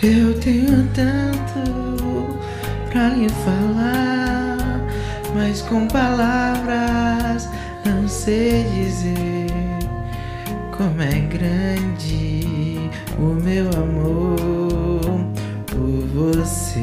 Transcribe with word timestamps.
Eu 0.00 0.38
tenho 0.38 0.88
tanto 0.94 2.38
pra 2.88 3.08
lhe 3.08 3.28
falar, 3.28 4.80
mas 5.34 5.60
com 5.62 5.88
palavras 5.88 7.48
não 7.84 8.06
sei 8.06 8.62
dizer 8.62 9.48
como 10.76 11.02
é 11.02 11.18
grande 11.18 12.90
o 13.18 13.34
meu 13.42 13.68
amor 13.70 15.20
por 15.66 16.06
você. 16.14 16.78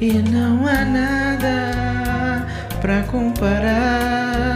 E 0.00 0.12
não 0.30 0.64
há 0.64 0.84
nada 0.84 2.46
pra 2.80 3.02
comparar 3.02 4.47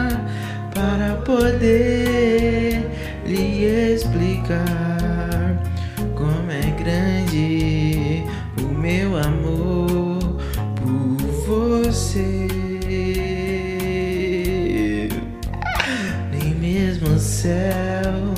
Nem 16.31 16.55
mesmo 16.55 17.09
o 17.09 17.19
céu, 17.19 18.35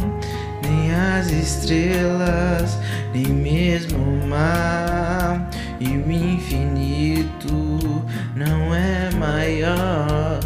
nem 0.63 0.95
as 0.95 1.31
estrelas, 1.31 2.79
nem 3.13 3.27
mesmo 3.27 3.99
o 3.99 4.27
mar 4.27 5.51
e 5.81 5.89
o 5.89 6.11
infinito 6.11 8.05
não 8.35 8.75
é 8.75 9.11
maior 9.17 10.41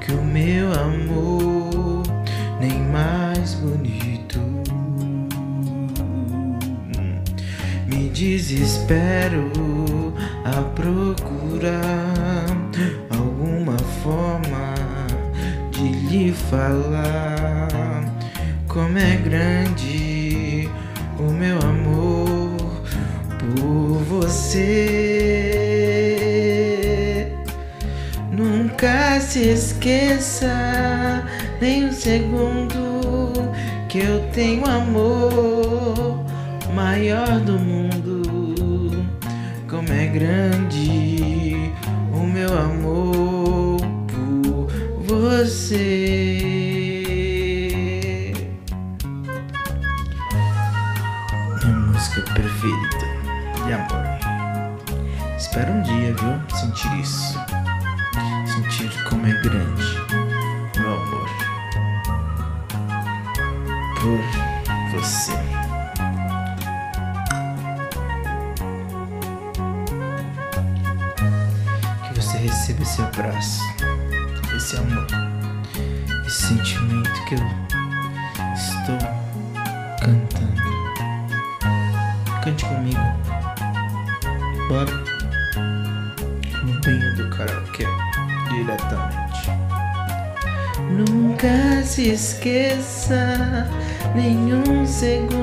que 0.00 0.12
o 0.12 0.22
meu 0.22 0.72
amor, 0.72 2.02
nem 2.60 2.78
mais 2.80 3.54
bonito. 3.54 4.40
Me 7.86 8.08
desespero 8.10 9.50
a 10.46 10.62
procurar 10.76 12.46
alguma 13.10 13.76
forma 14.02 14.74
de 15.72 15.88
lhe 15.88 16.32
falar 16.32 18.04
como 18.68 18.96
é 18.96 19.16
grande 19.16 20.70
o 21.18 21.32
meu 21.32 21.58
amor 21.58 22.54
por 23.38 24.04
você. 24.04 24.36
Nunca 28.30 29.18
se 29.20 29.48
esqueça 29.48 31.24
nem 31.60 31.86
um 31.86 31.92
segundo 31.92 33.32
que 33.88 33.98
eu 33.98 34.20
tenho 34.32 34.64
amor 34.64 36.24
maior 36.72 37.40
do 37.40 37.58
mundo. 37.58 38.25
Você. 45.46 47.22
Minha 51.62 51.76
música 51.78 52.20
preferida 52.22 53.06
de 53.64 53.72
amor. 53.72 54.04
Espero 55.38 55.72
um 55.72 55.82
dia, 55.82 56.14
viu? 56.14 56.58
Sentir 56.58 57.00
isso. 57.00 57.38
Sentir 58.44 59.04
como 59.04 59.24
é 59.26 59.32
grande 59.42 59.86
meu 60.76 60.94
amor 60.94 61.28
por 64.00 64.98
você. 64.98 65.32
Que 72.02 72.14
você 72.20 72.38
receba 72.38 72.82
esse 72.82 73.02
abraço, 73.02 73.60
esse 74.56 74.76
amor, 74.76 75.25
esse 76.26 76.48
sentimento 76.48 77.24
que 77.26 77.34
eu 77.34 77.40
estou 78.54 78.98
cantando. 80.00 80.56
Cante 82.42 82.64
comigo. 82.64 82.98
Bora. 84.68 85.04
Clubinho 86.52 87.16
do 87.16 87.30
karaokê. 87.30 87.86
Diretamente. 88.50 89.50
Nunca 90.90 91.82
se 91.84 92.10
esqueça 92.10 93.68
nenhum 94.14 94.86
segundo 94.86 95.35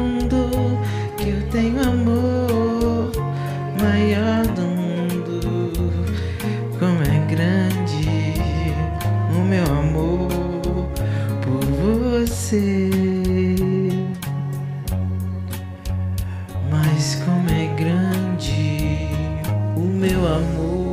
você. 12.53 12.89
Mas 16.69 17.15
como 17.25 17.49
é 17.49 17.67
grande 17.75 19.09
o 19.75 19.81
meu 19.81 20.27
amor 20.27 20.92